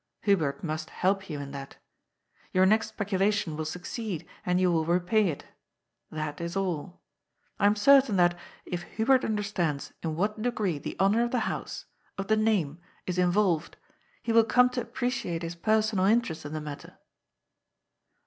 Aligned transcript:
Hubert 0.21 0.63
must 0.63 0.89
help 0.89 1.29
you 1.29 1.39
in 1.39 1.51
that. 1.51 1.77
Your 2.53 2.65
n6xt 2.65 2.85
speculation 2.85 3.55
will 3.55 3.65
succeed, 3.65 4.27
and 4.43 4.59
you 4.59 4.71
will 4.71 4.83
repay 4.83 5.27
it. 5.27 5.45
That 6.09 6.41
is 6.41 6.55
all. 6.55 7.03
I 7.59 7.67
am 7.67 7.75
certain 7.75 8.15
that, 8.15 8.35
if 8.65 8.81
Hubert 8.81 9.23
understands 9.23 9.93
in 10.01 10.15
what 10.15 10.41
degree 10.41 10.79
the 10.79 10.99
honour 10.99 11.21
of 11.23 11.29
the 11.29 11.41
house, 11.41 11.85
of 12.17 12.29
the 12.29 12.35
name, 12.35 12.79
is 13.05 13.19
involved, 13.19 13.77
he 14.23 14.31
will 14.31 14.43
come 14.43 14.69
to 14.71 14.81
appreciate 14.81 15.43
his 15.43 15.53
personal 15.53 16.05
interest 16.05 16.47
in 16.47 16.53
the 16.53 16.61
matter." 16.61 16.97